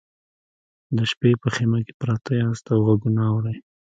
د 0.95 0.97
شپې 1.11 1.31
په 1.41 1.47
خیمه 1.55 1.79
کې 1.85 1.93
پراته 1.99 2.31
یاست 2.41 2.65
او 2.73 2.79
غږونه 2.87 3.21
اورئ 3.33 3.57